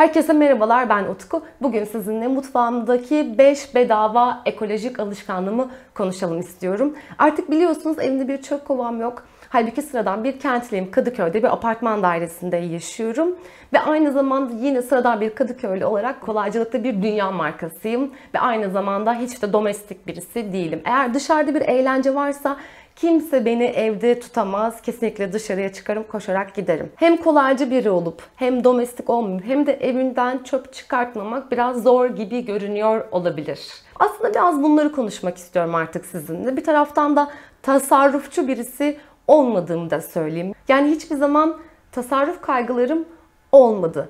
[0.00, 1.42] Herkese merhabalar ben Utku.
[1.62, 6.96] Bugün sizinle mutfağımdaki 5 bedava ekolojik alışkanlığımı konuşalım istiyorum.
[7.18, 9.24] Artık biliyorsunuz evimde bir çöp kovam yok.
[9.48, 10.90] Halbuki sıradan bir kentliyim.
[10.90, 13.36] Kadıköy'de bir apartman dairesinde yaşıyorum.
[13.72, 18.10] Ve aynı zamanda yine sıradan bir Kadıköylü olarak kolaycılıkta bir dünya markasıyım.
[18.34, 20.82] Ve aynı zamanda hiç de domestik birisi değilim.
[20.84, 22.56] Eğer dışarıda bir eğlence varsa
[23.00, 24.82] Kimse beni evde tutamaz.
[24.82, 26.92] Kesinlikle dışarıya çıkarım, koşarak giderim.
[26.96, 32.44] Hem kolaycı biri olup hem domestik olmayıp hem de evinden çöp çıkartmamak biraz zor gibi
[32.44, 33.68] görünüyor olabilir.
[33.98, 36.56] Aslında biraz bunları konuşmak istiyorum artık sizinle.
[36.56, 37.30] Bir taraftan da
[37.62, 40.54] tasarrufçu birisi olmadığımı da söyleyeyim.
[40.68, 41.56] Yani hiçbir zaman
[41.92, 43.04] tasarruf kaygılarım
[43.52, 44.08] olmadı.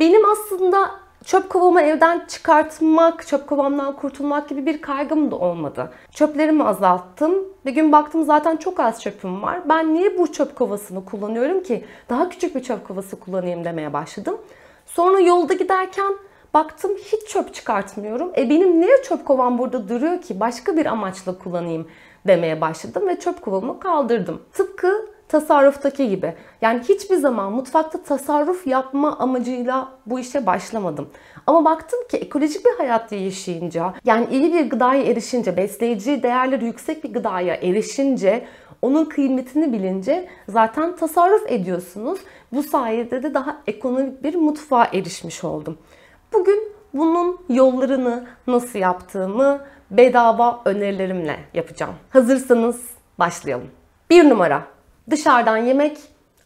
[0.00, 0.90] Benim aslında
[1.24, 5.92] çöp kovamı evden çıkartmak, çöp kovamdan kurtulmak gibi bir kaygım da olmadı.
[6.10, 7.34] Çöplerimi azalttım.
[7.66, 9.68] Bir gün baktım zaten çok az çöpüm var.
[9.68, 11.84] Ben niye bu çöp kovasını kullanıyorum ki?
[12.08, 14.36] Daha küçük bir çöp kovası kullanayım demeye başladım.
[14.86, 16.14] Sonra yolda giderken
[16.54, 18.32] baktım hiç çöp çıkartmıyorum.
[18.36, 20.40] E benim niye çöp kovam burada duruyor ki?
[20.40, 21.86] Başka bir amaçla kullanayım
[22.26, 24.42] demeye başladım ve çöp kovamı kaldırdım.
[24.52, 26.34] Tıpkı tasarruftaki gibi.
[26.62, 31.08] Yani hiçbir zaman mutfakta tasarruf yapma amacıyla bu işe başlamadım.
[31.46, 37.04] Ama baktım ki ekolojik bir hayat yaşayınca, yani iyi bir gıdaya erişince, besleyici değerleri yüksek
[37.04, 38.46] bir gıdaya erişince,
[38.82, 42.20] onun kıymetini bilince zaten tasarruf ediyorsunuz.
[42.52, 45.78] Bu sayede de daha ekonomik bir mutfağa erişmiş oldum.
[46.32, 51.94] Bugün bunun yollarını nasıl yaptığımı bedava önerilerimle yapacağım.
[52.10, 53.70] Hazırsanız başlayalım.
[54.10, 54.62] Bir numara
[55.10, 55.96] Dışarıdan yemek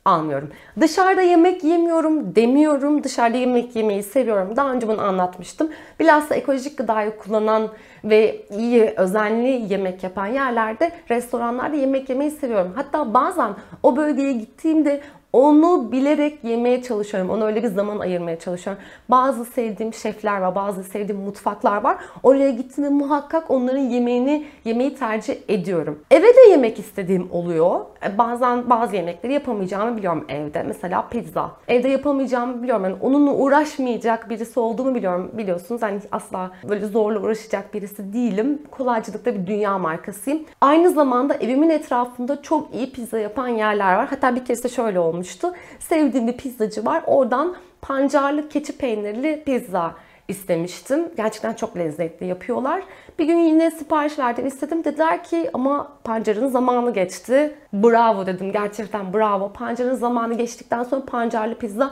[0.04, 0.50] almıyorum.
[0.80, 3.04] Dışarıda yemek yemiyorum demiyorum.
[3.04, 4.56] Dışarıda yemek yemeyi seviyorum.
[4.56, 5.70] Daha önce bunu anlatmıştım.
[6.00, 7.68] Bilhassa ekolojik gıdayı kullanan
[8.04, 12.72] ve iyi, özenli yemek yapan yerlerde, restoranlarda yemek yemeyi seviyorum.
[12.76, 13.50] Hatta bazen
[13.82, 15.00] o bölgeye gittiğimde
[15.34, 17.30] onu bilerek yemeye çalışıyorum.
[17.30, 18.82] Ona öyle bir zaman ayırmaya çalışıyorum.
[19.08, 21.96] Bazı sevdiğim şefler var, bazı sevdiğim mutfaklar var.
[22.22, 25.98] Oraya gittiğimde muhakkak onların yemeğini yemeyi tercih ediyorum.
[26.10, 27.80] Eve de yemek istediğim oluyor.
[28.06, 30.62] E, bazen bazı yemekleri yapamayacağımı biliyorum evde.
[30.62, 31.52] Mesela pizza.
[31.68, 32.84] Evde yapamayacağımı biliyorum.
[32.84, 35.30] Yani onunla uğraşmayacak birisi olduğumu biliyorum.
[35.33, 38.62] Biliyorsunuz hani asla böyle zorla uğraşacak birisi değilim.
[38.70, 40.45] Kolaycılıkta bir dünya markasıyım.
[40.61, 44.06] Aynı zamanda evimin etrafında çok iyi pizza yapan yerler var.
[44.11, 45.52] Hatta bir kez de şöyle olmuş olmuştu.
[45.79, 47.02] Sevdiğim bir pizzacı var.
[47.07, 49.95] Oradan pancarlı keçi peynirli pizza
[50.29, 51.08] istemiştim.
[51.17, 52.83] Gerçekten çok lezzetli yapıyorlar.
[53.18, 54.84] Bir gün yine sipariş verdim istedim.
[54.84, 57.55] Dediler ki ama pancarın zamanı geçti.
[57.73, 59.52] Bravo dedim gerçekten bravo.
[59.52, 61.90] Pancarın zamanı geçtikten sonra pancarlı pizza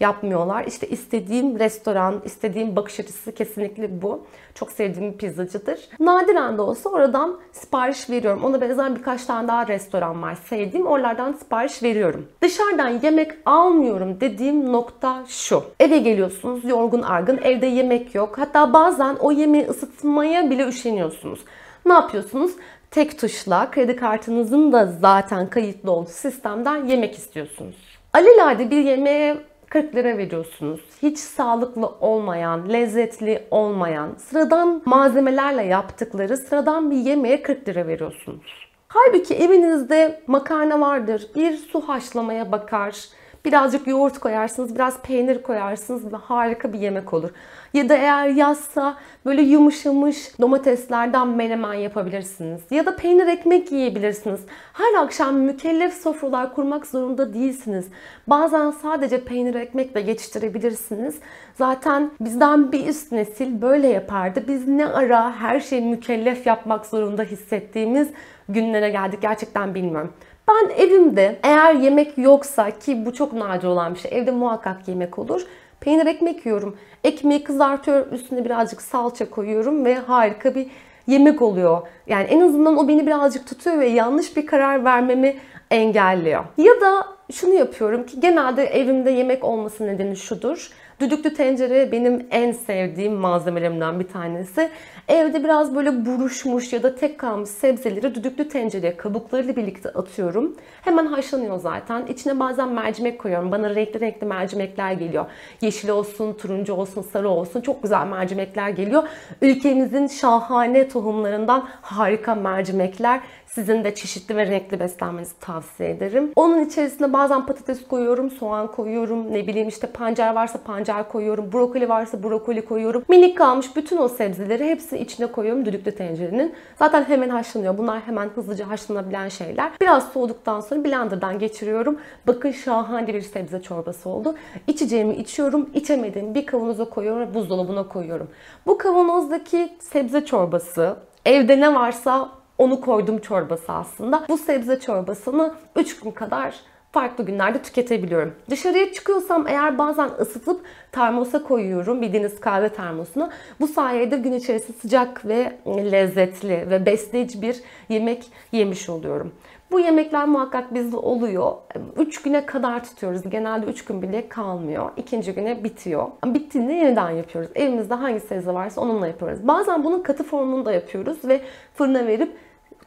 [0.00, 0.64] yapmıyorlar.
[0.64, 4.26] İşte istediğim restoran, istediğim bakış açısı kesinlikle bu.
[4.54, 5.88] Çok sevdiğim bir pizzacıdır.
[6.00, 8.44] Nadiren de olsa oradan sipariş veriyorum.
[8.44, 10.86] Ona benzer birkaç tane daha restoran var sevdiğim.
[10.86, 12.28] Oralardan sipariş veriyorum.
[12.42, 15.64] Dışarıdan yemek almıyorum dediğim nokta şu.
[15.80, 18.38] Eve geliyorsunuz yorgun argın, evde yemek yok.
[18.38, 21.40] Hatta bazen o yemeği ısıtmaya bile üşeniyorsunuz.
[21.86, 22.52] Ne yapıyorsunuz?
[22.90, 27.76] Tek tuşla kredi kartınızın da zaten kayıtlı olduğu sistemden yemek istiyorsunuz.
[28.12, 29.36] Alelade bir yemeğe
[29.74, 30.80] 40 lira veriyorsunuz.
[31.02, 38.68] Hiç sağlıklı olmayan, lezzetli olmayan, sıradan malzemelerle yaptıkları sıradan bir yemeğe 40 lira veriyorsunuz.
[38.88, 41.26] Halbuki evinizde makarna vardır.
[41.36, 42.96] Bir su haşlamaya bakar.
[43.44, 47.30] Birazcık yoğurt koyarsınız, biraz peynir koyarsınız ve harika bir yemek olur.
[47.74, 52.60] Ya da eğer yazsa böyle yumuşamış domateslerden menemen yapabilirsiniz.
[52.70, 54.40] Ya da peynir ekmek yiyebilirsiniz.
[54.72, 57.86] Her akşam mükellef sofralar kurmak zorunda değilsiniz.
[58.26, 61.18] Bazen sadece peynir ekmekle geçiştirebilirsiniz.
[61.54, 64.44] Zaten bizden bir üst nesil böyle yapardı.
[64.48, 68.08] Biz ne ara her şeyi mükellef yapmak zorunda hissettiğimiz
[68.48, 70.12] günlere geldik gerçekten bilmiyorum.
[70.48, 74.18] Ben evimde eğer yemek yoksa ki bu çok nadir olan bir şey.
[74.18, 75.46] Evde muhakkak yemek olur.
[75.84, 76.76] Peynir ekmek yiyorum.
[77.04, 78.14] Ekmeği kızartıyorum.
[78.14, 80.66] Üstüne birazcık salça koyuyorum ve harika bir
[81.06, 81.82] yemek oluyor.
[82.06, 85.36] Yani en azından o beni birazcık tutuyor ve yanlış bir karar vermemi
[85.70, 86.44] engelliyor.
[86.56, 90.70] Ya da şunu yapıyorum ki genelde evimde yemek olması nedeni şudur.
[91.00, 94.70] Düdüklü tencere benim en sevdiğim malzemelerimden bir tanesi.
[95.08, 100.56] Evde biraz böyle buruşmuş ya da tek kalmış sebzeleri düdüklü tencereye kabuklarıyla birlikte atıyorum.
[100.82, 102.06] Hemen haşlanıyor zaten.
[102.06, 103.52] İçine bazen mercimek koyuyorum.
[103.52, 105.26] Bana renkli renkli mercimekler geliyor.
[105.60, 107.60] Yeşil olsun, turuncu olsun, sarı olsun.
[107.60, 109.02] Çok güzel mercimekler geliyor.
[109.42, 113.20] Ülkemizin şahane tohumlarından harika mercimekler
[113.54, 116.32] Sizin de çeşitli ve renkli beslenmenizi tavsiye ederim.
[116.36, 121.88] Onun içerisine bazen patates koyuyorum, soğan koyuyorum, ne bileyim işte pancar varsa pancar koyuyorum, brokoli
[121.88, 123.04] varsa brokoli koyuyorum.
[123.08, 126.54] Minik kalmış bütün o sebzeleri hepsini içine koyuyorum düdüklü tencerenin.
[126.78, 127.78] Zaten hemen haşlanıyor.
[127.78, 129.70] Bunlar hemen hızlıca haşlanabilen şeyler.
[129.80, 131.98] Biraz soğuduktan sonra blenderdan geçiriyorum.
[132.26, 134.34] Bakın şahane bir sebze çorbası oldu.
[134.66, 135.70] İçeceğimi içiyorum.
[135.74, 138.28] İçemediğimi bir kavanoza koyuyorum ve buzdolabına koyuyorum.
[138.66, 144.24] Bu kavanozdaki sebze çorbası evde ne varsa onu koydum çorbası aslında.
[144.28, 146.54] Bu sebze çorbasını 3 gün kadar
[146.92, 148.34] farklı günlerde tüketebiliyorum.
[148.50, 150.60] Dışarıya çıkıyorsam eğer bazen ısıtıp
[150.92, 152.02] termosa koyuyorum.
[152.02, 153.30] Bildiğiniz kahve termosuna.
[153.60, 159.32] Bu sayede gün içerisinde sıcak ve lezzetli ve besleyici bir yemek yemiş oluyorum.
[159.70, 161.52] Bu yemekler muhakkak bizde oluyor.
[161.96, 163.22] 3 güne kadar tutuyoruz.
[163.30, 164.90] Genelde 3 gün bile kalmıyor.
[164.96, 166.06] İkinci güne bitiyor.
[166.24, 167.50] Bittiğinde yeniden yapıyoruz.
[167.54, 169.48] Evimizde hangi sebze varsa onunla yapıyoruz.
[169.48, 171.40] Bazen bunun katı formunda yapıyoruz ve
[171.74, 172.36] fırına verip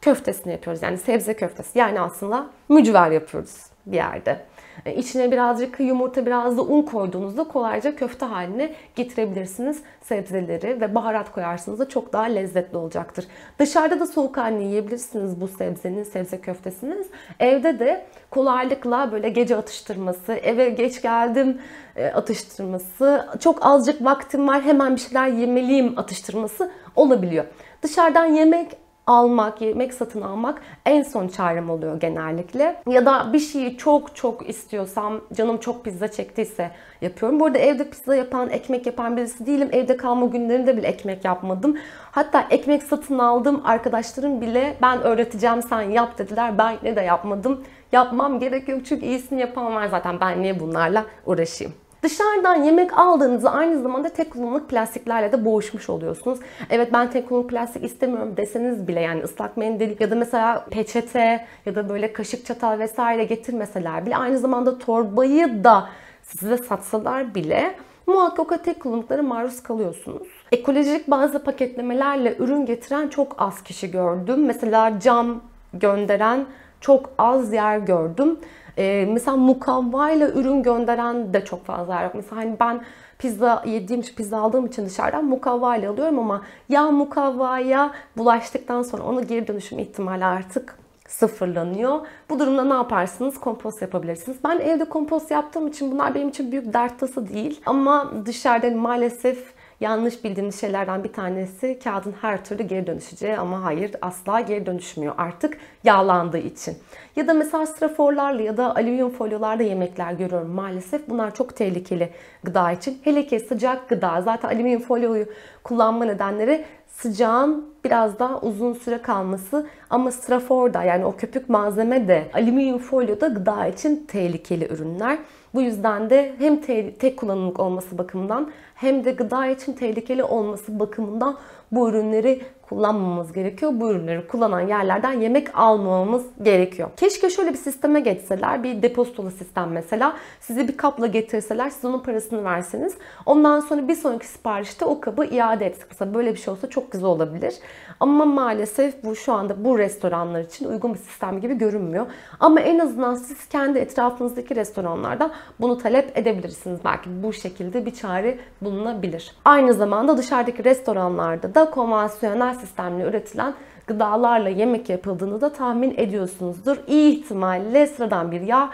[0.01, 0.83] köftesini yapıyoruz.
[0.83, 1.79] Yani sebze köftesi.
[1.79, 3.55] Yani aslında mücver yapıyoruz
[3.85, 4.45] bir yerde.
[4.85, 11.31] E, içine birazcık yumurta, biraz da un koyduğunuzda kolayca köfte haline getirebilirsiniz sebzeleri ve baharat
[11.31, 13.27] koyarsanız da çok daha lezzetli olacaktır.
[13.59, 17.07] Dışarıda da soğuk halini yiyebilirsiniz bu sebzenin, sebze köftesiniz.
[17.39, 21.61] Evde de kolaylıkla böyle gece atıştırması, eve geç geldim
[21.95, 27.45] e, atıştırması, çok azıcık vaktim var hemen bir şeyler yemeliyim atıştırması olabiliyor.
[27.81, 32.81] Dışarıdan yemek almak, yemek satın almak en son çarem oluyor genellikle.
[32.88, 36.71] Ya da bir şeyi çok çok istiyorsam, canım çok pizza çektiyse
[37.01, 37.39] yapıyorum.
[37.39, 39.69] Bu arada evde pizza yapan, ekmek yapan birisi değilim.
[39.71, 41.77] Evde kalma günlerinde bile ekmek yapmadım.
[42.12, 43.62] Hatta ekmek satın aldım.
[43.65, 46.57] Arkadaşlarım bile ben öğreteceğim sen yap dediler.
[46.57, 47.63] Ben ne de yapmadım.
[47.92, 50.19] Yapmam gerekiyor çünkü iyisini yapan var zaten.
[50.21, 51.74] Ben niye bunlarla uğraşayım?
[52.03, 56.39] Dışarıdan yemek aldığınızda aynı zamanda tek kullanımlık plastiklerle de boğuşmuş oluyorsunuz.
[56.69, 61.45] Evet ben tek kullanımlık plastik istemiyorum deseniz bile yani ıslak mendil ya da mesela peçete
[61.65, 65.89] ya da böyle kaşık çatal vesaire getirmeseler bile aynı zamanda torbayı da
[66.23, 67.75] size satsalar bile
[68.07, 70.27] muhakkak o tek kullanımlıklara maruz kalıyorsunuz.
[70.51, 74.45] Ekolojik bazı paketlemelerle ürün getiren çok az kişi gördüm.
[74.45, 75.41] Mesela cam
[75.73, 76.45] gönderen
[76.81, 78.39] çok az yer gördüm.
[78.77, 82.12] Ee, mesela mukavvayla ürün gönderen de çok fazla yok.
[82.15, 82.81] Mesela hani ben
[83.19, 89.47] pizza yediğim pizza aldığım için dışarıdan mukavvayla alıyorum ama ya mukavvaya bulaştıktan sonra onu geri
[89.47, 90.75] dönüşüm ihtimali artık
[91.07, 92.00] sıfırlanıyor.
[92.29, 93.39] Bu durumda ne yaparsınız?
[93.39, 94.38] Kompost yapabilirsiniz.
[94.44, 97.62] Ben evde kompost yaptığım için bunlar benim için büyük dert tası değil.
[97.65, 103.91] Ama dışarıda maalesef yanlış bildiğimiz şeylerden bir tanesi kağıdın her türlü geri dönüşeceği ama hayır
[104.01, 106.77] asla geri dönüşmüyor artık yağlandığı için.
[107.15, 111.09] Ya da mesela straforlarla ya da alüminyum folyolarla yemekler görüyorum maalesef.
[111.09, 112.09] Bunlar çok tehlikeli
[112.44, 113.00] gıda için.
[113.03, 114.21] Hele ki sıcak gıda.
[114.21, 115.25] Zaten alüminyum folyoyu
[115.63, 122.27] kullanma nedenleri sıcağın biraz daha uzun süre kalması ama straforda yani o köpük malzeme de
[122.33, 125.18] alüminyum folyo da gıda için tehlikeli ürünler.
[125.57, 130.80] Bu yüzden de hem te- tek kullanımlık olması bakımından hem de gıda için tehlikeli olması
[130.80, 131.38] bakımından
[131.71, 133.72] bu ürünleri kullanmamamız gerekiyor.
[133.75, 136.90] Bu ürünleri kullanan yerlerden yemek almamamız gerekiyor.
[136.98, 140.18] Keşke şöyle bir sisteme geçseler, bir depozitolu sistem mesela.
[140.40, 142.98] Size bir kapla getirseler, siz onun parasını verseniz.
[143.25, 145.86] Ondan sonra bir sonraki siparişte o kabı iade etsek.
[145.90, 147.56] Mesela böyle bir şey olsa çok güzel olabilir.
[148.00, 152.06] Ama maalesef bu şu anda bu restoranlar için uygun bir sistem gibi görünmüyor.
[152.40, 156.80] Ama en azından siz kendi etrafınızdaki restoranlardan bunu talep edebilirsiniz.
[156.86, 159.36] Belki bu şekilde bir çare bulunabilir.
[159.46, 163.54] Aynı zamanda dışarıdaki restoranlarda da konvansiyonel sistemle üretilen
[163.88, 166.77] gıdalarla yemek yapıldığını da tahmin ediyorsunuzdur.
[166.88, 168.69] İyi ihtimalle sıradan bir yağ,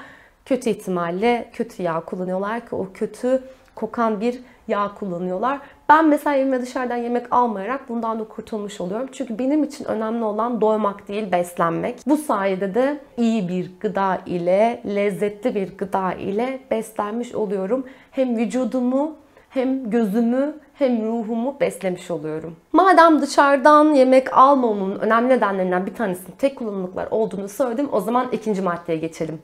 [0.45, 3.43] kötü ihtimalle kötü yağ kullanıyorlar ki o kötü
[3.75, 5.59] kokan bir yağ kullanıyorlar.
[5.89, 9.09] Ben mesela evime dışarıdan yemek almayarak bundan da kurtulmuş oluyorum.
[9.11, 11.99] Çünkü benim için önemli olan doymak değil beslenmek.
[12.07, 17.85] Bu sayede de iyi bir gıda ile, lezzetli bir gıda ile beslenmiş oluyorum.
[18.11, 19.15] Hem vücudumu
[19.53, 22.55] hem gözümü hem ruhumu beslemiş oluyorum.
[22.71, 28.61] Madem dışarıdan yemek almamamın önemli nedenlerinden bir tanesinin tek kullanımlıklar olduğunu söyledim o zaman ikinci
[28.61, 29.39] maddeye geçelim.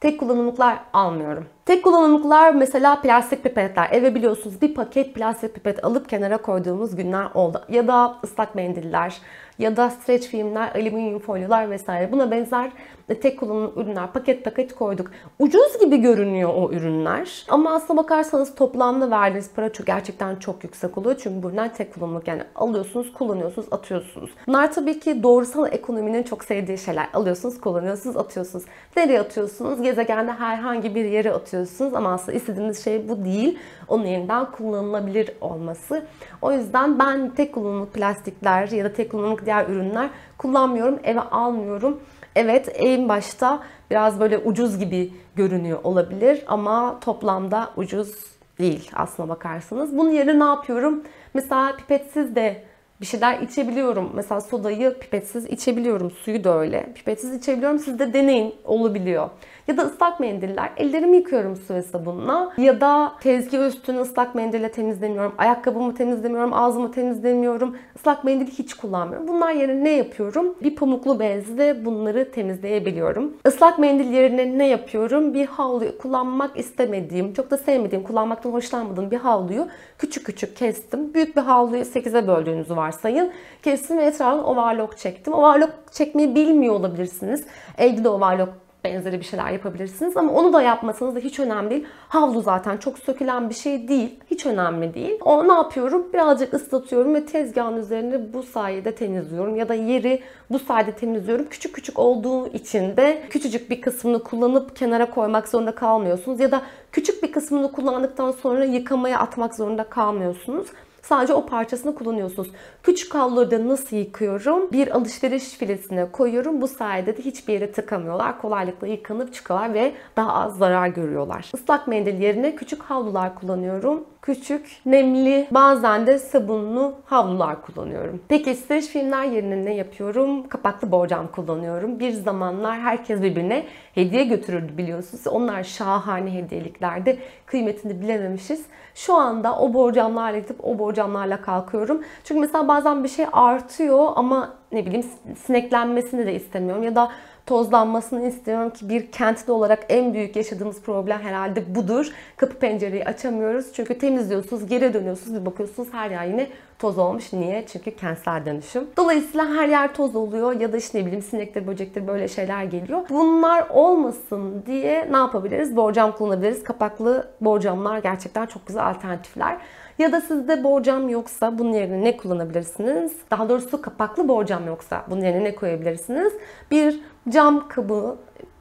[0.00, 1.46] Tek kullanımlıklar almıyorum.
[1.66, 3.88] Tek kullanımlıklar mesela plastik pipetler.
[3.90, 7.62] Eve biliyorsunuz bir paket plastik pipet alıp kenara koyduğumuz günler oldu.
[7.68, 9.20] Ya da ıslak mendiller
[9.58, 12.12] ya da streç filmler, alüminyum folyolar vesaire.
[12.12, 12.72] Buna benzer
[13.20, 15.10] tek kullanımlık ürünler paket paket koyduk.
[15.38, 17.46] Ucuz gibi görünüyor o ürünler.
[17.48, 21.16] Ama aslına bakarsanız toplamda verdiğiniz para çok gerçekten çok yüksek oluyor.
[21.22, 24.30] Çünkü bunlar tek kullanımlık yani alıyorsunuz, kullanıyorsunuz, atıyorsunuz.
[24.46, 27.08] Bunlar tabii ki doğrusal ekonominin çok sevdiği şeyler.
[27.14, 28.64] Alıyorsunuz, kullanıyorsunuz, atıyorsunuz.
[28.96, 29.82] Nereye atıyorsunuz?
[29.82, 33.58] Gezegende herhangi bir yere atıyorsunuz ama aslında istediğiniz şey bu değil.
[33.88, 36.02] Onun yeniden kullanılabilir olması.
[36.42, 40.98] O yüzden ben tek kullanımlık plastikler ya da tek kullanımlık diğer ürünler kullanmıyorum.
[41.04, 42.00] Eve almıyorum.
[42.36, 48.14] Evet en başta biraz böyle ucuz gibi görünüyor olabilir ama toplamda ucuz
[48.58, 49.96] değil aslına bakarsanız.
[49.98, 51.02] Bunun yerine ne yapıyorum?
[51.34, 52.62] Mesela pipetsiz de
[53.00, 54.10] bir şeyler içebiliyorum.
[54.14, 56.10] Mesela sodayı pipetsiz içebiliyorum.
[56.10, 56.92] Suyu da öyle.
[56.94, 57.78] Pipetsiz içebiliyorum.
[57.78, 58.54] Siz de deneyin.
[58.64, 59.30] Olabiliyor.
[59.68, 60.70] Ya da ıslak mendiller.
[60.76, 62.52] Ellerimi yıkıyorum su ve sabunla.
[62.58, 65.32] Ya da tezgah üstünü ıslak mendille temizlemiyorum.
[65.38, 66.52] Ayakkabımı temizlemiyorum.
[66.52, 67.76] Ağzımı temizlemiyorum.
[67.96, 69.28] Islak mendil hiç kullanmıyorum.
[69.28, 70.54] Bunlar yerine ne yapıyorum?
[70.62, 73.36] Bir pamuklu bezle bunları temizleyebiliyorum.
[73.46, 75.34] Islak mendil yerine ne yapıyorum?
[75.34, 81.14] Bir havluyu kullanmak istemediğim, çok da sevmediğim, kullanmaktan hoşlanmadığım bir havluyu küçük küçük kestim.
[81.14, 83.32] Büyük bir havluyu 8'e böldüğünüzü varsayın.
[83.62, 85.32] Kestim ve etrafına overlock çektim.
[85.32, 87.44] Overlock çekmeyi bilmiyor olabilirsiniz.
[87.78, 88.52] Evde de overlock
[88.84, 90.16] benzeri bir şeyler yapabilirsiniz.
[90.16, 91.86] Ama onu da yapmasanız da hiç önemli değil.
[92.08, 94.20] Havlu zaten çok sökülen bir şey değil.
[94.30, 95.18] Hiç önemli değil.
[95.24, 96.06] O ne yapıyorum?
[96.12, 99.56] Birazcık ıslatıyorum ve tezgahın üzerine bu sayede temizliyorum.
[99.56, 101.48] Ya da yeri bu sayede temizliyorum.
[101.48, 106.40] Küçük küçük olduğu için de küçücük bir kısmını kullanıp kenara koymak zorunda kalmıyorsunuz.
[106.40, 106.62] Ya da
[106.92, 110.66] küçük bir kısmını kullandıktan sonra yıkamaya atmak zorunda kalmıyorsunuz.
[111.02, 112.50] Sadece o parçasını kullanıyorsunuz.
[112.82, 114.72] Küçük havluları da nasıl yıkıyorum?
[114.72, 116.60] Bir alışveriş filesine koyuyorum.
[116.60, 118.40] Bu sayede de hiçbir yere tıkamıyorlar.
[118.40, 121.50] Kolaylıkla yıkanıp çıkıyorlar ve daha az zarar görüyorlar.
[121.54, 128.20] Islak mendil yerine küçük havlular kullanıyorum küçük, nemli, bazen de sabunlu havlular kullanıyorum.
[128.28, 130.48] Peki streç filmler yerine ne yapıyorum?
[130.48, 132.00] Kapaklı borcam kullanıyorum.
[132.00, 135.26] Bir zamanlar herkes birbirine hediye götürürdü biliyorsunuz.
[135.26, 137.18] Onlar şahane hediyeliklerdi.
[137.46, 138.66] Kıymetini bilememişiz.
[138.94, 142.02] Şu anda o borcamlarla gidip o borcamlarla kalkıyorum.
[142.24, 147.08] Çünkü mesela bazen bir şey artıyor ama ne bileyim sineklenmesini de istemiyorum ya da
[147.46, 152.12] tozlanmasını istiyorum ki bir kentli olarak en büyük yaşadığımız problem herhalde budur.
[152.36, 157.32] Kapı pencereyi açamıyoruz çünkü temizliyorsunuz, geri dönüyorsunuz bir bakıyorsunuz her yer yine toz olmuş.
[157.32, 157.64] Niye?
[157.66, 158.86] Çünkü kentsel dönüşüm.
[158.96, 163.00] Dolayısıyla her yer toz oluyor ya da işte ne bileyim sinektir, böcektir böyle şeyler geliyor.
[163.10, 165.76] Bunlar olmasın diye ne yapabiliriz?
[165.76, 166.64] Borcam kullanabiliriz.
[166.64, 169.56] Kapaklı borcamlar gerçekten çok güzel alternatifler.
[169.98, 173.12] Ya da sizde borcam yoksa bunun yerine ne kullanabilirsiniz?
[173.30, 176.32] Daha doğrusu kapaklı borcam yoksa bunun yerine ne koyabilirsiniz?
[176.70, 178.16] Bir cam kabı,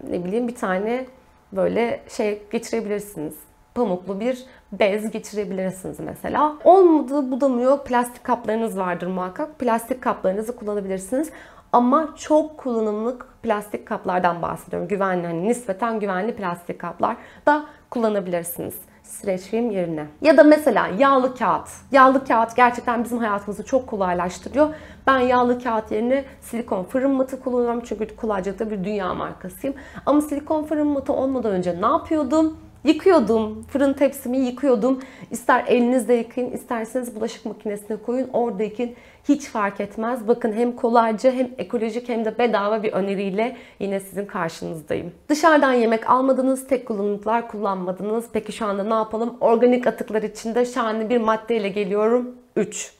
[0.09, 1.05] ne bileyim bir tane
[1.51, 3.35] böyle şey geçirebilirsiniz.
[3.75, 6.57] Pamuklu bir bez geçirebilirsiniz mesela.
[6.63, 7.85] Olmadı bu da mı yok?
[7.85, 9.59] Plastik kaplarınız vardır muhakkak.
[9.59, 11.29] Plastik kaplarınızı kullanabilirsiniz.
[11.71, 14.87] Ama çok kullanımlık plastik kaplardan bahsediyorum.
[14.87, 20.05] Güvenli, hani nispeten güvenli plastik kaplar da kullanabilirsiniz streç film yerine.
[20.21, 21.69] Ya da mesela yağlı kağıt.
[21.91, 24.69] Yağlı kağıt gerçekten bizim hayatımızı çok kolaylaştırıyor.
[25.07, 29.75] Ben yağlı kağıt yerine silikon fırın matı kullanıyorum çünkü kolaycılıkta bir dünya markasıyım.
[30.05, 32.57] Ama silikon fırın matı olmadan önce ne yapıyordum?
[32.83, 33.63] Yıkıyordum.
[33.63, 34.99] Fırın tepsimi yıkıyordum.
[35.31, 38.29] İster elinizle yıkayın, isterseniz bulaşık makinesine koyun.
[38.33, 38.95] Orada yıkayın.
[39.29, 40.27] Hiç fark etmez.
[40.27, 45.11] Bakın hem kolayca hem ekolojik hem de bedava bir öneriyle yine sizin karşınızdayım.
[45.29, 48.25] Dışarıdan yemek almadınız, tek kullanımlıklar kullanmadınız.
[48.33, 49.37] Peki şu anda ne yapalım?
[49.41, 52.35] Organik atıklar içinde şahane bir maddeyle geliyorum.
[52.55, 52.93] 3.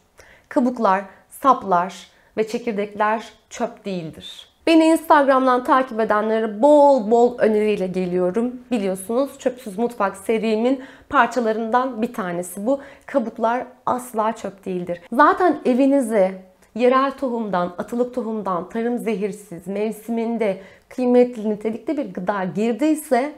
[0.50, 2.08] Kabuklar, saplar
[2.38, 4.51] ve çekirdekler çöp değildir.
[4.68, 8.54] Beni Instagram'dan takip edenlere bol bol öneriyle geliyorum.
[8.72, 12.82] Biliyorsunuz Çöpsüz Mutfak serimin parçalarından bir tanesi bu.
[13.06, 15.02] Kabuklar asla çöp değildir.
[15.14, 16.32] Zaten evinize
[16.76, 23.34] yerel tohumdan, atılık tohumdan, tarım zehirsiz, mevsiminde kıymetli nitelikli bir gıda girdiyse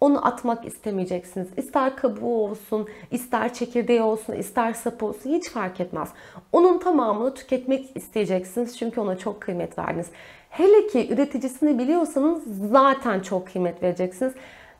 [0.00, 1.48] onu atmak istemeyeceksiniz.
[1.56, 6.08] İster kabuğu olsun, ister çekirdeği olsun, ister sapı olsun hiç fark etmez.
[6.52, 10.06] Onun tamamını tüketmek isteyeceksiniz çünkü ona çok kıymet verdiniz.
[10.56, 14.32] Hele ki üreticisini biliyorsanız zaten çok kıymet vereceksiniz.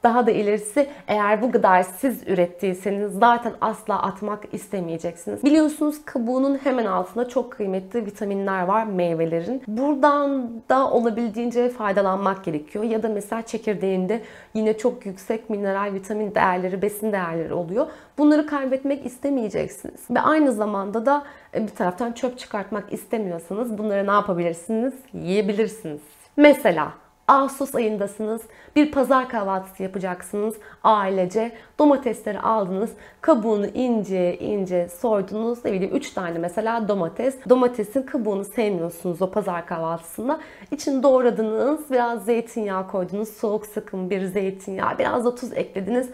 [0.06, 5.44] Daha da ilerisi eğer bu gıdayı siz ürettiyseniz zaten asla atmak istemeyeceksiniz.
[5.44, 9.62] Biliyorsunuz kabuğunun hemen altında çok kıymetli vitaminler var meyvelerin.
[9.68, 12.84] Buradan da olabildiğince faydalanmak gerekiyor.
[12.84, 14.22] Ya da mesela çekirdeğinde
[14.54, 17.86] yine çok yüksek mineral, vitamin değerleri, besin değerleri oluyor.
[18.18, 20.00] Bunları kaybetmek istemeyeceksiniz.
[20.10, 21.22] Ve aynı zamanda da
[21.54, 24.94] e, bir taraftan çöp çıkartmak istemiyorsanız bunları ne yapabilirsiniz?
[25.12, 26.00] Yiyebilirsiniz.
[26.36, 26.92] Mesela
[27.28, 28.42] Ağustos ayındasınız.
[28.76, 30.54] Bir pazar kahvaltısı yapacaksınız
[30.84, 31.52] ailece.
[31.78, 32.90] Domatesleri aldınız.
[33.20, 35.64] Kabuğunu ince ince soydunuz.
[35.64, 37.36] Ne bileyim 3 tane mesela domates.
[37.48, 40.40] Domatesin kabuğunu sevmiyorsunuz o pazar kahvaltısında.
[40.70, 41.90] İçini doğradınız.
[41.90, 43.28] Biraz zeytinyağı koydunuz.
[43.28, 44.98] Soğuk sıkım bir zeytinyağı.
[44.98, 46.10] Biraz da tuz eklediniz.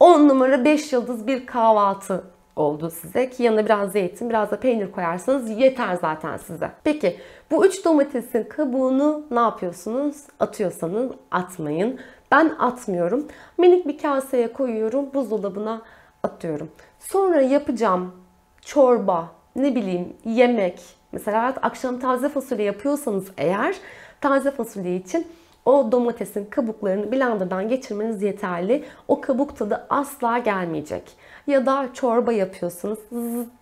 [0.00, 2.24] 10 numara 5 yıldız bir kahvaltı
[2.56, 6.70] oldu size ki yanına biraz zeytin, biraz da peynir koyarsanız yeter zaten size.
[6.84, 7.16] Peki
[7.50, 10.16] bu üç domatesin kabuğunu ne yapıyorsunuz?
[10.40, 12.00] Atıyorsanız atmayın.
[12.32, 13.28] Ben atmıyorum.
[13.58, 15.82] Minik bir kaseye koyuyorum, buzdolabına
[16.22, 16.70] atıyorum.
[16.98, 18.12] Sonra yapacağım
[18.60, 20.80] çorba, ne bileyim yemek.
[21.12, 23.76] Mesela akşam taze fasulye yapıyorsanız eğer
[24.20, 25.26] taze fasulye için
[25.64, 28.84] o domatesin kabuklarını blenderdan geçirmeniz yeterli.
[29.08, 31.12] O kabuk tadı asla gelmeyecek.
[31.46, 32.98] Ya da çorba yapıyorsanız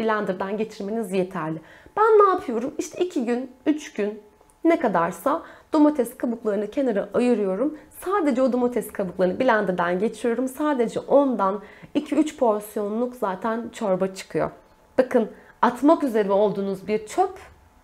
[0.00, 1.60] blenderdan geçirmeniz yeterli.
[1.96, 2.74] Ben ne yapıyorum?
[2.78, 4.22] İşte 2 gün, 3 gün
[4.64, 5.42] ne kadarsa
[5.72, 7.78] domates kabuklarını kenara ayırıyorum.
[8.04, 10.48] Sadece o domates kabuklarını blenderdan geçiriyorum.
[10.48, 11.60] Sadece ondan
[11.94, 14.50] 2-3 porsiyonluk zaten çorba çıkıyor.
[14.98, 15.30] Bakın
[15.62, 17.38] atmak üzere olduğunuz bir çöp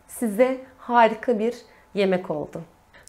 [0.06, 1.56] size harika bir
[1.94, 2.60] yemek oldu.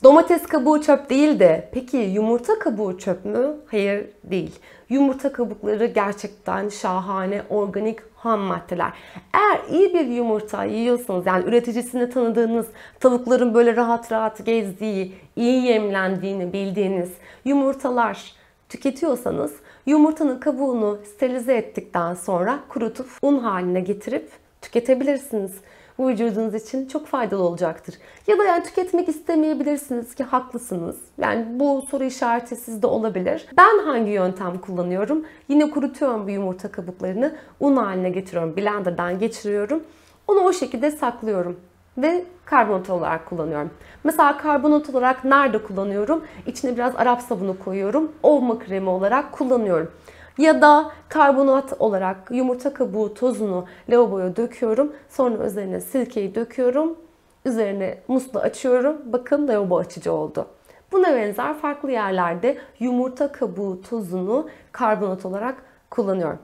[0.04, 3.56] Domates kabuğu çöp değil de peki yumurta kabuğu çöp mü?
[3.72, 4.60] Hayır değil.
[4.90, 8.94] Yumurta kabukları gerçekten şahane organik ham maddeler.
[9.34, 12.68] Eğer iyi bir yumurta yiyorsanız yani üreticisini tanıdığınız,
[13.00, 17.10] tavukların böyle rahat rahat gezdiği, iyi yemlendiğini bildiğiniz
[17.46, 18.34] yumurtalar
[18.70, 19.54] tüketiyorsanız
[19.86, 25.52] yumurtanın kabuğunu sterilize ettikten sonra kurutup un haline getirip tüketebilirsiniz
[26.00, 27.96] bu vücudunuz için çok faydalı olacaktır.
[28.28, 30.98] Ya da yani tüketmek istemeyebilirsiniz ki haklısınız.
[31.18, 33.48] Yani bu soru işareti sizde olabilir.
[33.58, 35.26] Ben hangi yöntem kullanıyorum?
[35.48, 37.36] Yine kurutuyorum bu yumurta kabuklarını.
[37.60, 38.58] Un haline getiriyorum.
[38.58, 39.84] Blender'dan geçiriyorum.
[40.28, 41.60] Onu o şekilde saklıyorum
[41.98, 43.70] ve karbonat olarak kullanıyorum.
[44.04, 46.24] Mesela karbonat olarak nerede kullanıyorum?
[46.48, 48.12] İçine biraz Arap sabunu koyuyorum.
[48.24, 49.92] Olma kremi olarak kullanıyorum.
[50.40, 54.94] Ya da karbonat olarak yumurta kabuğu tozunu lavaboya döküyorum.
[55.10, 56.98] Sonra üzerine sirkeyi döküyorum.
[57.46, 58.98] Üzerine muslu açıyorum.
[59.06, 60.48] Bakın lavabo açıcı oldu.
[60.92, 65.56] Buna benzer farklı yerlerde yumurta kabuğu tozunu karbonat olarak
[65.90, 66.40] kullanıyorum.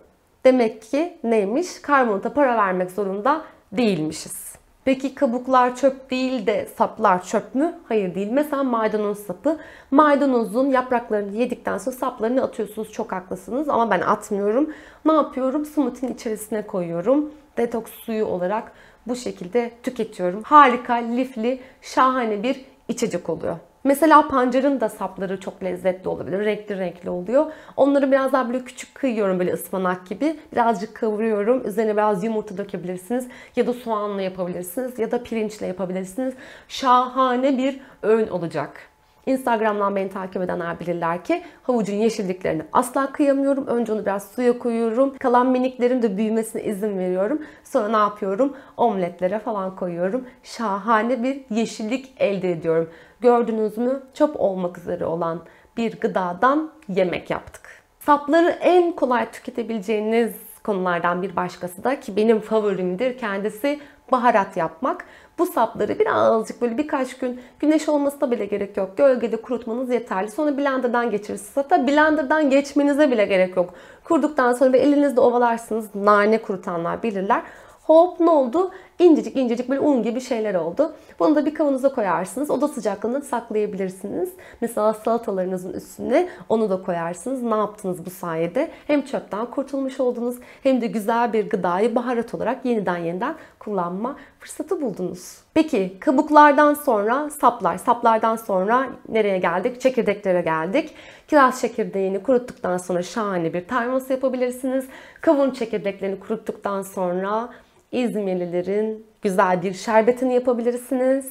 [0.45, 1.81] Demek ki neymiş?
[1.81, 4.54] Karbonata para vermek zorunda değilmişiz.
[4.85, 7.79] Peki kabuklar çöp değil de saplar çöp mü?
[7.87, 8.31] Hayır değil.
[8.31, 9.57] Mesela maydanoz sapı.
[9.91, 12.91] Maydanozun yapraklarını yedikten sonra saplarını atıyorsunuz.
[12.91, 14.69] Çok haklısınız ama ben atmıyorum.
[15.05, 15.65] Ne yapıyorum?
[15.65, 17.31] Smoothie'nin içerisine koyuyorum.
[17.57, 18.71] Detoks suyu olarak
[19.07, 20.43] bu şekilde tüketiyorum.
[20.43, 23.55] Harika, lifli, şahane bir içecek oluyor.
[23.85, 26.45] Mesela pancarın da sapları çok lezzetli olabilir.
[26.45, 27.51] Renkli renkli oluyor.
[27.77, 30.39] Onları biraz daha böyle küçük kıyıyorum böyle ıspanak gibi.
[30.51, 31.67] Birazcık kavuruyorum.
[31.67, 33.27] Üzerine biraz yumurta dökebilirsiniz.
[33.55, 34.99] Ya da soğanla yapabilirsiniz.
[34.99, 36.33] Ya da pirinçle yapabilirsiniz.
[36.67, 38.89] Şahane bir öğün olacak.
[39.25, 43.67] Instagram'dan beni takip edenler bilirler ki havucun yeşilliklerini asla kıyamıyorum.
[43.67, 45.17] Önce onu biraz suya koyuyorum.
[45.17, 47.41] Kalan miniklerin de büyümesine izin veriyorum.
[47.63, 48.53] Sonra ne yapıyorum?
[48.77, 50.25] Omletlere falan koyuyorum.
[50.43, 52.89] Şahane bir yeşillik elde ediyorum.
[53.25, 54.01] Gördünüz mü?
[54.13, 55.41] Çöp olmak üzere olan
[55.77, 57.61] bir gıdadan yemek yaptık.
[57.99, 60.33] Sapları en kolay tüketebileceğiniz
[60.63, 63.79] konulardan bir başkası da ki benim favorimdir kendisi
[64.11, 65.05] baharat yapmak.
[65.39, 68.97] Bu sapları birazcık böyle birkaç gün güneş olmasına bile gerek yok.
[68.97, 70.31] Gölgede kurutmanız yeterli.
[70.31, 71.57] Sonra blenderdan geçirirsiniz.
[71.57, 73.73] Hatta blenderdan geçmenize bile gerek yok.
[74.03, 75.95] Kurduktan sonra elinizde ovalarsınız.
[75.95, 77.41] Nane kurutanlar bilirler.
[77.83, 78.71] Hop ne oldu?
[78.99, 80.93] İncecik incecik böyle un gibi şeyler oldu.
[81.19, 82.49] Bunu da bir kavanoza koyarsınız.
[82.49, 84.29] Oda sıcaklığında saklayabilirsiniz.
[84.61, 87.41] Mesela salatalarınızın üstüne onu da koyarsınız.
[87.43, 88.71] Ne yaptınız bu sayede?
[88.87, 94.81] Hem çöpten kurtulmuş oldunuz hem de güzel bir gıdayı baharat olarak yeniden yeniden kullanma fırsatı
[94.81, 95.37] buldunuz.
[95.53, 97.77] Peki kabuklardan sonra saplar.
[97.77, 99.81] Saplardan sonra nereye geldik?
[99.81, 100.95] Çekirdeklere geldik.
[101.27, 104.85] Kiraz çekirdeğini kuruttuktan sonra şahane bir termos yapabilirsiniz.
[105.21, 107.49] Kavun çekirdeklerini kuruttuktan sonra
[107.91, 111.29] İzmirlilerin güzel bir şerbetini yapabilirsiniz.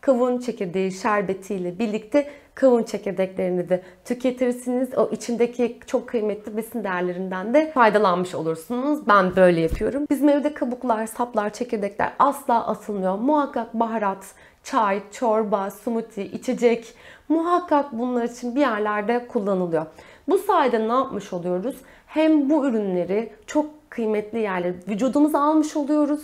[0.00, 4.98] Kavun çekirdeği şerbetiyle birlikte kavun çekirdeklerini de tüketirsiniz.
[4.98, 9.08] O içindeki çok kıymetli besin değerlerinden de faydalanmış olursunuz.
[9.08, 10.06] Ben böyle yapıyorum.
[10.10, 13.18] Bizim evde kabuklar, saplar, çekirdekler asla atılmıyor.
[13.18, 14.26] Muhakkak baharat,
[14.64, 16.94] çay, çorba, smoothie, içecek
[17.28, 19.86] muhakkak bunlar için bir yerlerde kullanılıyor.
[20.28, 21.76] Bu sayede ne yapmış oluyoruz?
[22.06, 26.20] Hem bu ürünleri çok kıymetli yerleri vücudumuza almış oluyoruz.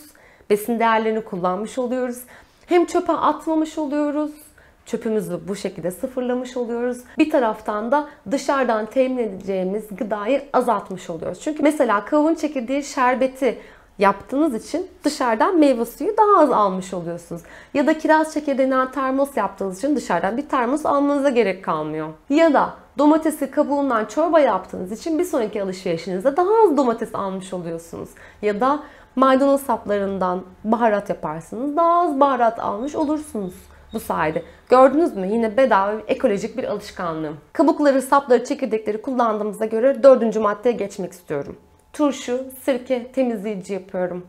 [0.51, 2.23] Besin değerlerini kullanmış oluyoruz.
[2.67, 4.31] Hem çöpe atmamış oluyoruz.
[4.87, 6.99] Çöpümüzü bu şekilde sıfırlamış oluyoruz.
[7.19, 11.41] Bir taraftan da dışarıdan temin edeceğimiz gıdayı azaltmış oluyoruz.
[11.41, 13.59] Çünkü mesela kavun çekirdeği şerbeti
[13.99, 17.43] yaptığınız için dışarıdan meyve suyu daha az almış oluyorsunuz.
[17.75, 22.09] Ya da kiraz çekirdeğinden termos yaptığınız için dışarıdan bir termos almanıza gerek kalmıyor.
[22.31, 28.09] Ya da domatesi kabuğundan çorba yaptığınız için bir sonraki alışverişinizde daha az domates almış oluyorsunuz.
[28.43, 28.83] Ya da
[29.17, 31.77] maydanoz saplarından baharat yaparsınız.
[31.77, 33.55] Daha az baharat almış olursunuz
[33.93, 34.43] bu sayede.
[34.69, 35.27] Gördünüz mü?
[35.27, 37.37] Yine bedava ekolojik bir alışkanlığım.
[37.53, 41.57] Kabukları, sapları, çekirdekleri kullandığımıza göre dördüncü maddeye geçmek istiyorum.
[41.93, 44.27] Turşu, sirke temizleyici yapıyorum.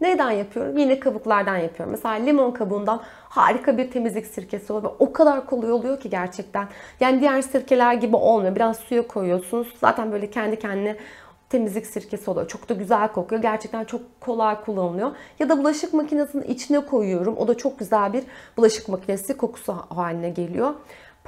[0.00, 0.78] Neyden yapıyorum?
[0.78, 1.90] Yine kabuklardan yapıyorum.
[1.90, 4.92] Mesela limon kabuğundan harika bir temizlik sirkesi oluyor.
[4.98, 6.68] O kadar kolay oluyor ki gerçekten.
[7.00, 8.56] Yani diğer sirkeler gibi olmuyor.
[8.56, 9.68] Biraz suya koyuyorsunuz.
[9.80, 10.96] Zaten böyle kendi kendine
[11.50, 12.48] temizlik sirkesi oluyor.
[12.48, 13.42] Çok da güzel kokuyor.
[13.42, 15.10] Gerçekten çok kolay kullanılıyor.
[15.38, 17.36] Ya da bulaşık makinesinin içine koyuyorum.
[17.36, 18.24] O da çok güzel bir
[18.56, 20.74] bulaşık makinesi kokusu haline geliyor.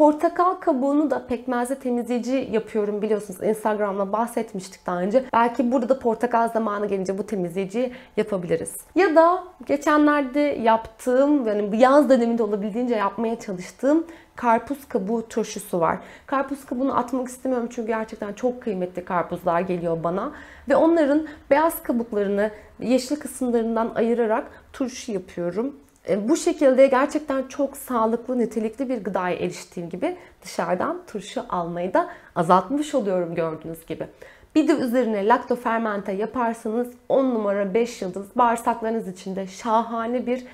[0.01, 3.43] Portakal kabuğunu da pekmezle temizleyici yapıyorum biliyorsunuz.
[3.43, 5.25] Instagram'da bahsetmiştik daha önce.
[5.33, 8.77] Belki burada da portakal zamanı gelince bu temizleyiciyi yapabiliriz.
[8.95, 15.99] Ya da geçenlerde yaptığım, yani yaz döneminde olabildiğince yapmaya çalıştığım karpuz kabuğu turşusu var.
[16.27, 20.33] Karpuz kabuğunu atmak istemiyorum çünkü gerçekten çok kıymetli karpuzlar geliyor bana.
[20.69, 25.77] Ve onların beyaz kabuklarını yeşil kısımlarından ayırarak turşu yapıyorum.
[26.09, 32.11] E, bu şekilde gerçekten çok sağlıklı, nitelikli bir gıdaya eriştiğim gibi dışarıdan turşu almayı da
[32.35, 34.07] azaltmış oluyorum gördüğünüz gibi.
[34.55, 40.45] Bir de üzerine laktofermente yaparsanız 10 numara 5 yıldız bağırsaklarınız için de şahane bir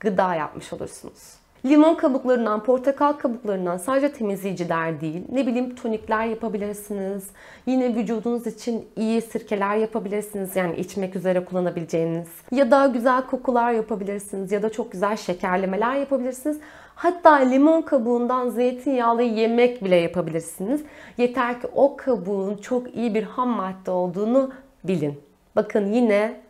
[0.00, 1.45] gıda yapmış olursunuz.
[1.66, 7.30] Limon kabuklarından, portakal kabuklarından sadece temizleyiciler değil, ne bileyim tonikler yapabilirsiniz.
[7.66, 10.56] Yine vücudunuz için iyi sirkeler yapabilirsiniz.
[10.56, 12.28] Yani içmek üzere kullanabileceğiniz.
[12.52, 14.52] Ya da güzel kokular yapabilirsiniz.
[14.52, 16.60] Ya da çok güzel şekerlemeler yapabilirsiniz.
[16.94, 20.80] Hatta limon kabuğundan zeytinyağlı yemek bile yapabilirsiniz.
[21.18, 24.50] Yeter ki o kabuğun çok iyi bir ham madde olduğunu
[24.84, 25.20] bilin.
[25.56, 26.45] Bakın yine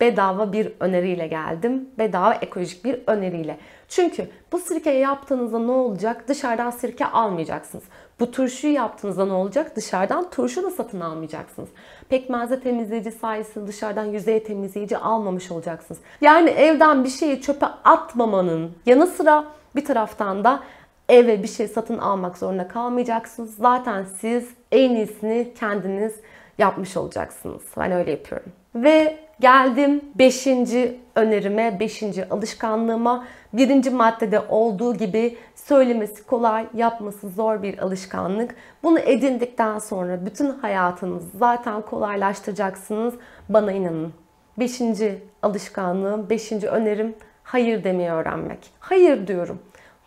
[0.00, 1.88] bedava bir öneriyle geldim.
[1.98, 3.58] Bedava ekolojik bir öneriyle.
[3.88, 6.28] Çünkü bu sirkeyi yaptığınızda ne olacak?
[6.28, 7.84] Dışarıdan sirke almayacaksınız.
[8.20, 9.76] Bu turşuyu yaptığınızda ne olacak?
[9.76, 11.68] Dışarıdan turşu da satın almayacaksınız.
[12.08, 16.00] Pekmezde temizleyici sayesinde dışarıdan yüzey temizleyici almamış olacaksınız.
[16.20, 19.44] Yani evden bir şeyi çöpe atmamanın yanı sıra
[19.76, 20.60] bir taraftan da
[21.08, 23.54] eve bir şey satın almak zorunda kalmayacaksınız.
[23.56, 26.14] Zaten siz en iyisini kendiniz
[26.58, 27.62] yapmış olacaksınız.
[27.76, 28.52] Ben öyle yapıyorum.
[28.74, 30.46] Ve geldim 5.
[31.14, 32.02] önerime, 5.
[32.30, 33.24] alışkanlığıma.
[33.52, 38.54] Birinci maddede olduğu gibi söylemesi kolay, yapması zor bir alışkanlık.
[38.82, 43.14] Bunu edindikten sonra bütün hayatınızı zaten kolaylaştıracaksınız.
[43.48, 44.12] Bana inanın.
[44.58, 48.70] Beşinci alışkanlığım, beşinci önerim hayır demeyi öğrenmek.
[48.80, 49.58] Hayır diyorum.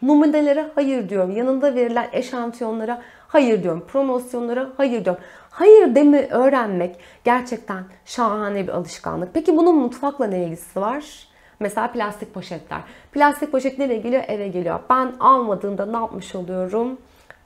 [0.04, 1.32] Numunelere hayır diyorum.
[1.32, 3.86] Yanında verilen eşantiyonlara hayır diyorum.
[3.88, 5.22] Promosyonlara hayır diyorum.
[5.50, 9.34] Hayır demi öğrenmek gerçekten şahane bir alışkanlık.
[9.34, 11.28] Peki bunun mutfakla ne ilgisi var?
[11.60, 12.82] Mesela plastik poşetler.
[13.12, 14.24] Plastik poşet nereye geliyor?
[14.28, 14.80] Eve geliyor.
[14.90, 16.98] Ben almadığımda ne yapmış oluyorum?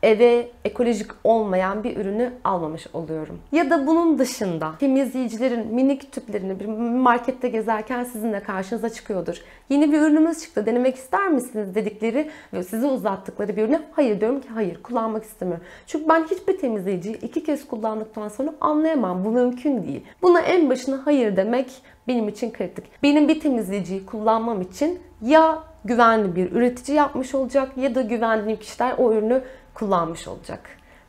[0.04, 3.40] Eve ekolojik olmayan bir ürünü almamış oluyorum.
[3.52, 9.42] Ya da bunun dışında temizleyicilerin minik tüplerini bir markette gezerken sizinle karşınıza çıkıyordur.
[9.70, 14.42] Yeni bir ürünümüz çıktı denemek ister misiniz dedikleri ve size uzattıkları bir ürüne hayır diyorum
[14.42, 15.64] ki hayır kullanmak istemiyorum.
[15.88, 19.26] Çünkü ben hiçbir temizleyiciyi iki kez kullandıktan sonra anlayamam.
[19.26, 20.04] Bu mümkün değil.
[20.22, 21.72] Buna en başına hayır demek
[22.08, 22.86] benim için kritik.
[23.04, 28.94] Benim bir temizleyiciyi kullanmam için ya güvenli bir üretici yapmış olacak ya da güvendiğim kişiler
[28.98, 29.42] o ürünü
[29.78, 30.60] kullanmış olacak.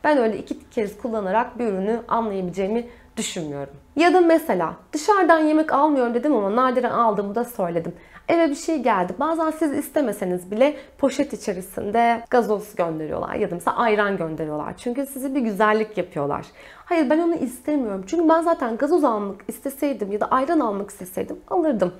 [0.03, 3.73] Ben öyle iki kez kullanarak bir ürünü anlayabileceğimi düşünmüyorum.
[3.95, 7.93] Ya da mesela dışarıdan yemek almıyorum dedim ama nadiren aldığımı da söyledim.
[8.27, 9.13] Eve bir şey geldi.
[9.19, 14.77] Bazen siz istemeseniz bile poşet içerisinde gazoz gönderiyorlar ya da mesela ayran gönderiyorlar.
[14.77, 16.45] Çünkü sizi bir güzellik yapıyorlar.
[16.85, 18.03] Hayır ben onu istemiyorum.
[18.07, 21.93] Çünkü ben zaten gazoz almak isteseydim ya da ayran almak isteseydim alırdım.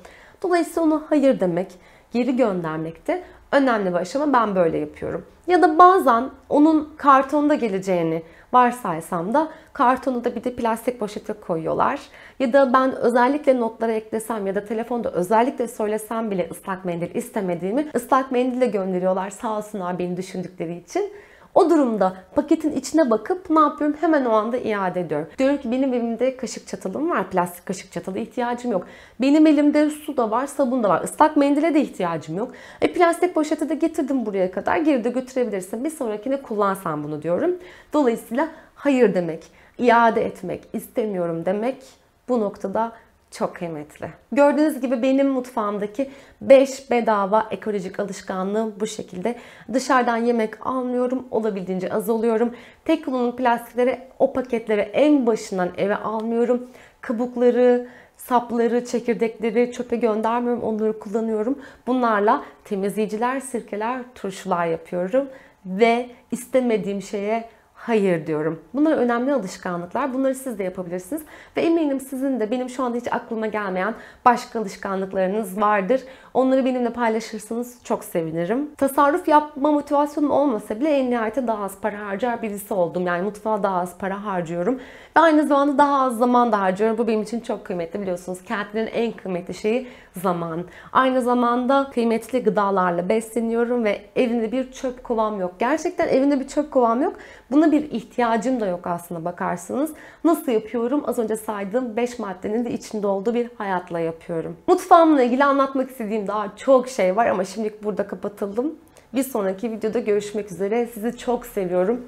[0.43, 1.71] Dolayısıyla ona hayır demek,
[2.11, 4.33] geri göndermekte önemli bir aşama.
[4.33, 5.25] Ben böyle yapıyorum.
[5.47, 11.99] Ya da bazen onun kartonda geleceğini varsaysam da kartonu da bir de plastik poşete koyuyorlar.
[12.39, 17.91] Ya da ben özellikle notlara eklesem ya da telefonda özellikle söylesem bile ıslak mendil istemediğimi
[17.95, 21.13] ıslak mendille gönderiyorlar sağ olsunlar beni düşündükleri için.
[21.55, 23.97] O durumda paketin içine bakıp ne yapıyorum?
[24.01, 25.27] Hemen o anda iade ediyorum.
[25.37, 27.29] Diyorum ki benim elimde kaşık çatalım var.
[27.29, 28.87] Plastik kaşık çatalı ihtiyacım yok.
[29.21, 31.03] Benim elimde su da var, sabun da var.
[31.03, 32.51] Islak mendile de ihtiyacım yok.
[32.81, 34.77] E plastik poşeti de getirdim buraya kadar.
[34.77, 35.83] Geri de götürebilirsin.
[35.83, 37.51] Bir sonrakine kullansan bunu diyorum.
[37.93, 39.43] Dolayısıyla hayır demek,
[39.77, 41.83] iade etmek, istemiyorum demek
[42.29, 42.91] bu noktada
[43.31, 44.09] çok kıymetli.
[44.31, 46.09] Gördüğünüz gibi benim mutfağımdaki
[46.41, 49.35] 5 bedava ekolojik alışkanlığım bu şekilde.
[49.73, 51.27] Dışarıdan yemek almıyorum.
[51.31, 52.55] Olabildiğince az oluyorum.
[52.85, 56.67] Tek kullanımlık plastikleri o paketleri en başından eve almıyorum.
[57.01, 57.87] Kabukları,
[58.17, 60.63] sapları, çekirdekleri çöpe göndermiyorum.
[60.63, 61.59] Onları kullanıyorum.
[61.87, 65.29] Bunlarla temizleyiciler, sirkeler, turşular yapıyorum.
[65.65, 68.59] Ve istemediğim şeye hayır diyorum.
[68.73, 70.13] Bunlar önemli alışkanlıklar.
[70.13, 71.21] Bunları siz de yapabilirsiniz.
[71.57, 73.93] Ve eminim sizin de benim şu anda hiç aklıma gelmeyen
[74.25, 76.01] başka alışkanlıklarınız vardır.
[76.33, 78.69] Onları benimle paylaşırsanız çok sevinirim.
[78.77, 83.07] Tasarruf yapma motivasyonum olmasa bile en nihayetinde daha az para harcar birisi oldum.
[83.07, 84.79] Yani mutfağa daha az para harcıyorum.
[85.17, 86.97] Ve aynı zamanda daha az zaman da harcıyorum.
[86.97, 88.43] Bu benim için çok kıymetli biliyorsunuz.
[88.43, 89.87] Kentlerin en kıymetli şeyi
[90.19, 90.65] zaman.
[90.93, 95.53] Aynı zamanda kıymetli gıdalarla besleniyorum ve evimde bir çöp kovam yok.
[95.59, 97.13] Gerçekten evimde bir çöp kovam yok.
[97.51, 99.91] Buna bir ihtiyacım da yok aslında bakarsınız.
[100.23, 101.03] Nasıl yapıyorum?
[101.07, 104.57] Az önce saydığım 5 maddenin de içinde olduğu bir hayatla yapıyorum.
[104.67, 108.75] Mutfağımla ilgili anlatmak istediğim daha çok şey var ama şimdilik burada kapatıldım.
[109.13, 110.87] Bir sonraki videoda görüşmek üzere.
[110.87, 112.05] Sizi çok seviyorum.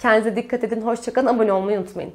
[0.00, 0.80] Kendinize dikkat edin.
[0.80, 1.26] Hoşçakalın.
[1.26, 2.12] Abone olmayı unutmayın.